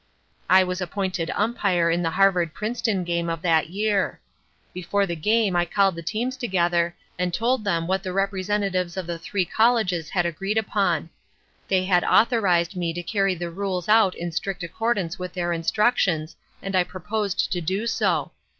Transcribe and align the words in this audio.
I 0.49 0.63
was 0.63 0.81
appointed 0.81 1.29
Umpire 1.35 1.91
in 1.91 2.01
the 2.01 2.09
Harvard 2.09 2.55
Princeton 2.55 3.03
game 3.03 3.29
of 3.29 3.43
that 3.43 3.69
year. 3.69 4.19
Before 4.73 5.05
the 5.05 5.15
game 5.15 5.55
I 5.55 5.63
called 5.65 5.93
the 5.93 6.01
teams 6.01 6.35
together 6.37 6.95
and 7.19 7.31
told 7.31 7.63
them 7.63 7.85
what 7.85 8.01
the 8.01 8.11
representatives 8.11 8.97
of 8.97 9.05
the 9.05 9.19
three 9.19 9.45
colleges 9.45 10.09
had 10.09 10.25
agreed 10.25 10.57
upon. 10.57 11.11
They 11.67 11.85
had 11.85 12.03
authorized 12.03 12.75
me 12.75 12.93
to 12.93 13.03
carry 13.03 13.35
the 13.35 13.51
rules 13.51 13.87
out 13.87 14.15
in 14.15 14.31
strict 14.31 14.63
accordance 14.63 15.19
with 15.19 15.33
their 15.33 15.53
instructions 15.53 16.35
and 16.63 16.75
I 16.75 16.83
proposed 16.83 17.51
to 17.51 17.61
do 17.61 17.85
so. 17.85 18.31